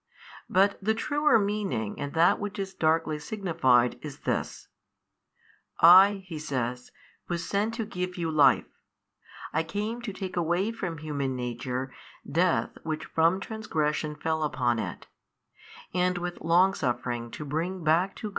[0.49, 4.67] But the truer meaning and that which is darkly signified, is this:
[5.79, 6.91] I (He says)
[7.27, 8.81] was sent to give you life,
[9.53, 11.93] I came to take away from human nature
[12.27, 15.05] death which from transgression fell upon it,
[15.93, 18.29] and with long suffering to bring back to